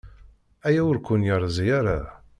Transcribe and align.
Aya 0.67 0.81
ur 0.89 0.97
ken-yerzi 1.05 1.65
ara. 1.79 1.99